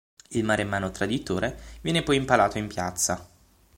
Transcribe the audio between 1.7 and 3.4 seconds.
viene poi impalato in piazza.